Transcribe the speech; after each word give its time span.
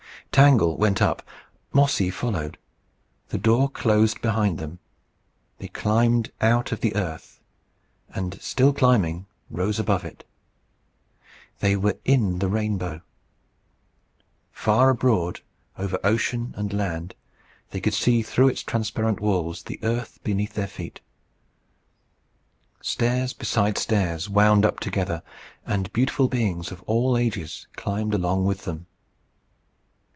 Tangle 0.31 0.77
went 0.77 1.01
up. 1.01 1.27
Mossy 1.73 2.09
followed. 2.09 2.57
The 3.29 3.37
door 3.37 3.67
closed 3.69 4.21
behind 4.21 4.59
them. 4.59 4.79
They 5.57 5.67
climbed 5.67 6.31
out 6.39 6.71
of 6.71 6.79
the 6.79 6.95
earth; 6.95 7.41
and, 8.07 8.41
still 8.41 8.71
climbing, 8.71 9.25
rose 9.49 9.77
above 9.77 10.05
it. 10.05 10.23
They 11.59 11.75
were 11.75 11.97
in 12.05 12.39
the 12.39 12.47
rainbow. 12.47 13.01
Far 14.53 14.89
abroad, 14.91 15.41
over 15.77 15.99
ocean 16.01 16.53
and 16.55 16.71
land, 16.71 17.13
they 17.71 17.81
could 17.81 17.93
see 17.93 18.21
through 18.21 18.47
its 18.47 18.63
transparent 18.63 19.19
walls 19.19 19.63
the 19.63 19.79
earth 19.83 20.19
beneath 20.23 20.53
their 20.53 20.65
feet. 20.67 21.01
Stairs 22.79 23.33
beside 23.33 23.77
stairs 23.77 24.29
wound 24.29 24.63
up 24.65 24.79
together, 24.79 25.23
and 25.65 25.91
beautiful 25.91 26.29
beings 26.29 26.71
of 26.71 26.81
all 26.83 27.17
ages 27.17 27.67
climbed 27.75 28.13
along 28.13 28.45
with 28.45 28.63
them. 28.63 28.87